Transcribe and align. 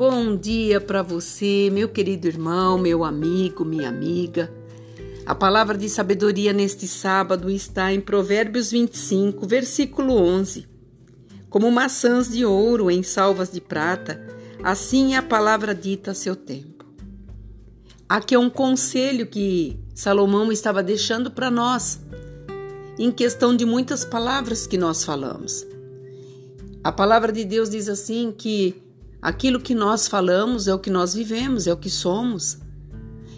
Bom 0.00 0.34
dia 0.34 0.80
para 0.80 1.02
você, 1.02 1.68
meu 1.70 1.86
querido 1.86 2.26
irmão, 2.26 2.78
meu 2.78 3.04
amigo, 3.04 3.66
minha 3.66 3.90
amiga. 3.90 4.50
A 5.26 5.34
palavra 5.34 5.76
de 5.76 5.90
sabedoria 5.90 6.54
neste 6.54 6.88
sábado 6.88 7.50
está 7.50 7.92
em 7.92 8.00
Provérbios 8.00 8.70
25, 8.70 9.46
versículo 9.46 10.14
11. 10.14 10.66
Como 11.50 11.70
maçãs 11.70 12.30
de 12.30 12.46
ouro 12.46 12.90
em 12.90 13.02
salvas 13.02 13.52
de 13.52 13.60
prata, 13.60 14.26
assim 14.62 15.12
é 15.12 15.18
a 15.18 15.22
palavra 15.22 15.74
dita 15.74 16.12
a 16.12 16.14
seu 16.14 16.34
tempo. 16.34 16.86
Aqui 18.08 18.34
é 18.34 18.38
um 18.38 18.48
conselho 18.48 19.26
que 19.26 19.78
Salomão 19.94 20.50
estava 20.50 20.82
deixando 20.82 21.30
para 21.30 21.50
nós, 21.50 22.00
em 22.98 23.12
questão 23.12 23.54
de 23.54 23.66
muitas 23.66 24.02
palavras 24.02 24.66
que 24.66 24.78
nós 24.78 25.04
falamos. 25.04 25.66
A 26.82 26.90
palavra 26.90 27.30
de 27.30 27.44
Deus 27.44 27.68
diz 27.68 27.86
assim 27.86 28.32
que 28.32 28.88
aquilo 29.20 29.60
que 29.60 29.74
nós 29.74 30.08
falamos 30.08 30.68
é 30.68 30.74
o 30.74 30.78
que 30.78 30.90
nós 30.90 31.14
vivemos, 31.14 31.66
é 31.66 31.72
o 31.72 31.76
que 31.76 31.90
somos. 31.90 32.58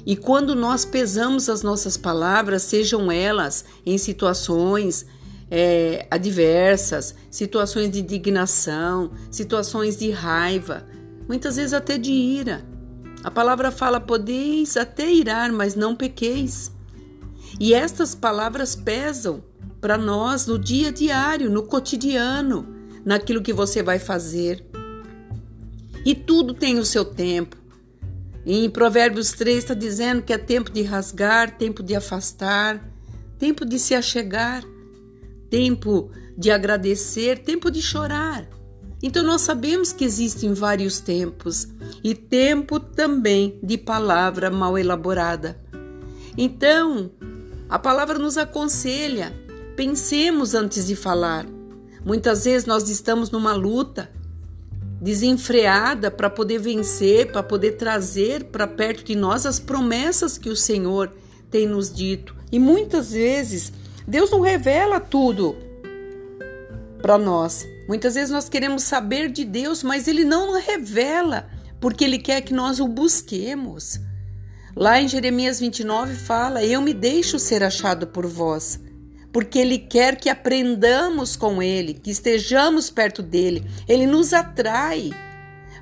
E 0.04 0.16
quando 0.16 0.54
nós 0.54 0.84
pesamos 0.84 1.48
as 1.48 1.62
nossas 1.62 1.96
palavras, 1.96 2.62
sejam 2.62 3.10
elas 3.10 3.64
em 3.86 3.96
situações 3.96 5.06
é, 5.50 6.06
adversas, 6.10 7.14
situações 7.30 7.90
de 7.90 8.00
indignação, 8.00 9.12
situações 9.30 9.96
de 9.96 10.10
raiva, 10.10 10.84
muitas 11.28 11.56
vezes 11.56 11.72
até 11.72 11.98
de 11.98 12.10
ira. 12.10 12.64
A 13.22 13.30
palavra 13.30 13.70
fala: 13.70 14.00
podeis 14.00 14.76
até 14.76 15.10
irar, 15.12 15.52
mas 15.52 15.74
não 15.74 15.94
pequeis. 15.94 16.72
E 17.60 17.74
estas 17.74 18.14
palavras 18.14 18.74
pesam 18.74 19.44
para 19.80 19.96
nós 19.98 20.46
no 20.46 20.58
dia 20.58 20.90
diário, 20.90 21.50
no 21.50 21.62
cotidiano 21.62 22.66
naquilo 23.04 23.42
que 23.42 23.52
você 23.52 23.82
vai 23.82 23.98
fazer. 23.98 24.64
E 26.04 26.14
tudo 26.14 26.54
tem 26.54 26.78
o 26.78 26.84
seu 26.84 27.04
tempo. 27.04 27.56
Em 28.44 28.68
Provérbios 28.68 29.30
3 29.32 29.58
está 29.58 29.74
dizendo 29.74 30.22
que 30.22 30.32
é 30.32 30.38
tempo 30.38 30.70
de 30.70 30.82
rasgar, 30.82 31.56
tempo 31.56 31.82
de 31.82 31.94
afastar, 31.94 32.82
tempo 33.38 33.64
de 33.64 33.78
se 33.78 33.94
achegar, 33.94 34.64
tempo 35.48 36.10
de 36.36 36.50
agradecer, 36.50 37.38
tempo 37.38 37.70
de 37.70 37.80
chorar. 37.80 38.48
Então 39.00 39.22
nós 39.22 39.42
sabemos 39.42 39.92
que 39.92 40.04
existem 40.04 40.52
vários 40.52 40.98
tempos 40.98 41.68
e 42.02 42.14
tempo 42.14 42.80
também 42.80 43.58
de 43.62 43.78
palavra 43.78 44.50
mal 44.50 44.78
elaborada. 44.78 45.60
Então, 46.36 47.10
a 47.68 47.78
palavra 47.78 48.18
nos 48.18 48.36
aconselha: 48.36 49.32
pensemos 49.76 50.54
antes 50.54 50.86
de 50.86 50.96
falar. 50.96 51.46
Muitas 52.04 52.44
vezes 52.44 52.66
nós 52.66 52.88
estamos 52.88 53.30
numa 53.30 53.54
luta 53.54 54.10
desenfreada 55.02 56.12
para 56.12 56.30
poder 56.30 56.58
vencer, 56.58 57.32
para 57.32 57.42
poder 57.42 57.72
trazer 57.72 58.44
para 58.44 58.68
perto 58.68 59.02
de 59.02 59.16
nós 59.16 59.44
as 59.44 59.58
promessas 59.58 60.38
que 60.38 60.48
o 60.48 60.54
Senhor 60.54 61.12
tem 61.50 61.66
nos 61.66 61.92
dito. 61.92 62.36
E 62.52 62.58
muitas 62.60 63.10
vezes 63.10 63.72
Deus 64.06 64.30
não 64.30 64.40
revela 64.40 65.00
tudo 65.00 65.56
para 67.02 67.18
nós. 67.18 67.66
Muitas 67.88 68.14
vezes 68.14 68.30
nós 68.30 68.48
queremos 68.48 68.84
saber 68.84 69.28
de 69.28 69.44
Deus, 69.44 69.82
mas 69.82 70.06
Ele 70.06 70.24
não 70.24 70.56
revela, 70.60 71.48
porque 71.80 72.04
Ele 72.04 72.18
quer 72.18 72.40
que 72.40 72.54
nós 72.54 72.78
o 72.78 72.86
busquemos. 72.86 73.98
Lá 74.76 75.00
em 75.00 75.08
Jeremias 75.08 75.58
29 75.58 76.14
fala: 76.14 76.64
Eu 76.64 76.80
me 76.80 76.94
deixo 76.94 77.40
ser 77.40 77.64
achado 77.64 78.06
por 78.06 78.24
vós 78.24 78.78
porque 79.32 79.58
Ele 79.58 79.78
quer 79.78 80.16
que 80.16 80.28
aprendamos 80.28 81.34
com 81.34 81.62
Ele, 81.62 81.94
que 81.94 82.10
estejamos 82.10 82.90
perto 82.90 83.22
dele. 83.22 83.64
Ele 83.88 84.06
nos 84.06 84.34
atrai 84.34 85.10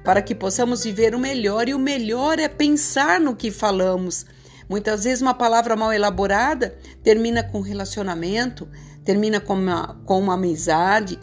para 0.05 0.23
que 0.23 0.35
possamos 0.35 0.85
viver 0.85 1.15
o 1.15 1.19
melhor, 1.19 1.69
e 1.69 1.75
o 1.75 1.79
melhor 1.79 2.39
é 2.39 2.49
pensar 2.49 3.21
no 3.21 3.35
que 3.35 3.51
falamos. 3.51 4.25
Muitas 4.69 5.05
vezes, 5.05 5.21
uma 5.21 5.35
palavra 5.35 5.75
mal 5.75 5.93
elaborada 5.93 6.79
termina 7.03 7.43
com 7.43 7.61
relacionamento, 7.61 8.69
termina 9.05 9.41
com 9.41 9.55
uma, 9.55 10.01
com 10.07 10.21
uma 10.21 10.35
amizade, 10.35 11.19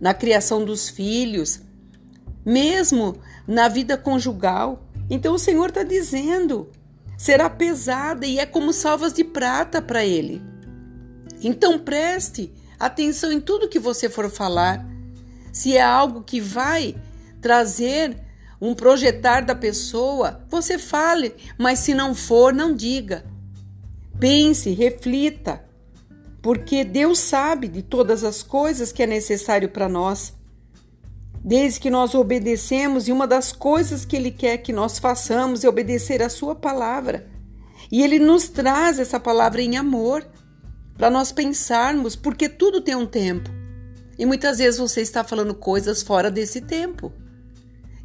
na 0.00 0.12
criação 0.12 0.64
dos 0.64 0.88
filhos, 0.88 1.62
mesmo 2.44 3.16
na 3.46 3.68
vida 3.68 3.96
conjugal. 3.96 4.84
Então, 5.08 5.34
o 5.34 5.38
Senhor 5.38 5.68
está 5.68 5.84
dizendo: 5.84 6.68
será 7.16 7.48
pesada 7.48 8.26
e 8.26 8.40
é 8.40 8.44
como 8.44 8.72
salvas 8.72 9.12
de 9.12 9.22
prata 9.22 9.80
para 9.80 10.04
Ele. 10.04 10.42
Então 11.44 11.78
preste 11.78 12.52
atenção 12.78 13.30
em 13.30 13.40
tudo 13.40 13.68
que 13.68 13.78
você 13.78 14.08
for 14.08 14.30
falar. 14.30 14.84
Se 15.52 15.76
é 15.76 15.82
algo 15.82 16.22
que 16.22 16.40
vai 16.40 16.96
trazer 17.40 18.16
um 18.60 18.74
projetar 18.74 19.42
da 19.42 19.54
pessoa, 19.54 20.40
você 20.48 20.78
fale, 20.78 21.34
mas 21.58 21.80
se 21.80 21.94
não 21.94 22.14
for, 22.14 22.52
não 22.52 22.74
diga. 22.74 23.24
Pense, 24.18 24.70
reflita, 24.70 25.62
porque 26.40 26.82
Deus 26.82 27.18
sabe 27.18 27.68
de 27.68 27.82
todas 27.82 28.24
as 28.24 28.42
coisas 28.42 28.90
que 28.90 29.02
é 29.02 29.06
necessário 29.06 29.68
para 29.68 29.88
nós. 29.88 30.32
Desde 31.44 31.78
que 31.78 31.90
nós 31.90 32.14
obedecemos, 32.14 33.06
e 33.06 33.12
uma 33.12 33.26
das 33.26 33.52
coisas 33.52 34.06
que 34.06 34.16
Ele 34.16 34.30
quer 34.30 34.58
que 34.58 34.72
nós 34.72 34.98
façamos 34.98 35.62
é 35.62 35.68
obedecer 35.68 36.22
a 36.22 36.30
Sua 36.30 36.54
palavra. 36.54 37.26
E 37.92 38.02
Ele 38.02 38.18
nos 38.18 38.48
traz 38.48 38.98
essa 38.98 39.20
palavra 39.20 39.60
em 39.60 39.76
amor 39.76 40.26
para 40.96 41.10
nós 41.10 41.32
pensarmos, 41.32 42.14
porque 42.14 42.48
tudo 42.48 42.80
tem 42.80 42.94
um 42.94 43.06
tempo. 43.06 43.50
E 44.18 44.24
muitas 44.24 44.58
vezes 44.58 44.78
você 44.78 45.00
está 45.00 45.24
falando 45.24 45.54
coisas 45.54 46.02
fora 46.02 46.30
desse 46.30 46.60
tempo. 46.60 47.12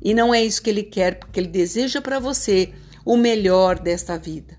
E 0.02 0.14
não 0.14 0.34
é 0.34 0.44
isso 0.44 0.62
que 0.62 0.70
ele 0.70 0.84
quer, 0.84 1.20
porque 1.20 1.40
ele 1.40 1.48
deseja 1.48 2.02
para 2.02 2.20
você 2.20 2.74
o 3.06 3.16
melhor 3.16 3.80
desta 3.80 4.18
vida. 4.18 4.58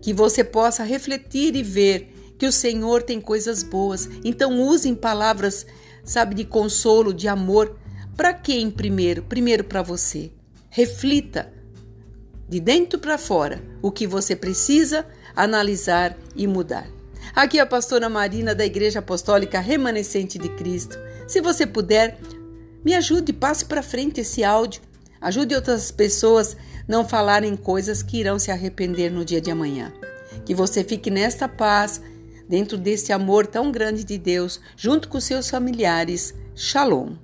Que 0.00 0.12
você 0.12 0.42
possa 0.42 0.82
refletir 0.82 1.54
e 1.54 1.62
ver 1.62 2.34
que 2.38 2.46
o 2.46 2.52
Senhor 2.52 3.02
tem 3.02 3.20
coisas 3.20 3.62
boas. 3.62 4.08
Então 4.24 4.60
usem 4.60 4.94
palavras, 4.94 5.66
sabe, 6.04 6.34
de 6.34 6.44
consolo, 6.44 7.14
de 7.14 7.28
amor. 7.28 7.78
Para 8.16 8.34
quem 8.34 8.70
primeiro? 8.70 9.22
Primeiro 9.22 9.64
para 9.64 9.82
você. 9.82 10.32
Reflita 10.68 11.52
de 12.48 12.60
dentro 12.60 12.98
para 12.98 13.16
fora 13.16 13.62
o 13.80 13.90
que 13.90 14.06
você 14.06 14.36
precisa 14.36 15.06
analisar 15.34 16.16
e 16.36 16.46
mudar. 16.46 16.88
Aqui 17.34 17.58
é 17.58 17.62
a 17.62 17.66
pastora 17.66 18.08
Marina 18.08 18.54
da 18.54 18.64
Igreja 18.64 19.00
Apostólica 19.00 19.58
Remanescente 19.58 20.38
de 20.38 20.48
Cristo. 20.50 20.96
Se 21.26 21.40
você 21.40 21.66
puder, 21.66 22.16
me 22.84 22.94
ajude, 22.94 23.32
passe 23.32 23.64
para 23.64 23.82
frente 23.82 24.20
esse 24.20 24.44
áudio. 24.44 24.80
Ajude 25.20 25.52
outras 25.52 25.90
pessoas 25.90 26.56
não 26.86 27.04
falarem 27.04 27.56
coisas 27.56 28.04
que 28.04 28.20
irão 28.20 28.38
se 28.38 28.52
arrepender 28.52 29.10
no 29.10 29.24
dia 29.24 29.40
de 29.40 29.50
amanhã. 29.50 29.92
Que 30.46 30.54
você 30.54 30.84
fique 30.84 31.10
nesta 31.10 31.48
paz, 31.48 32.00
dentro 32.48 32.78
desse 32.78 33.12
amor 33.12 33.48
tão 33.48 33.72
grande 33.72 34.04
de 34.04 34.16
Deus, 34.16 34.60
junto 34.76 35.08
com 35.08 35.18
seus 35.18 35.50
familiares. 35.50 36.32
Shalom. 36.54 37.23